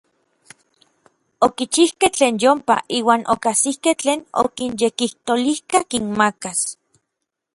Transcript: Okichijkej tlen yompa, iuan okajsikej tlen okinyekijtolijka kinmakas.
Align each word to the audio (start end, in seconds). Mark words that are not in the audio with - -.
Okichijkej 1.47 2.11
tlen 2.15 2.35
yompa, 2.43 2.75
iuan 2.99 3.21
okajsikej 3.33 3.95
tlen 4.01 4.19
okinyekijtolijka 4.43 5.79
kinmakas. 5.89 6.59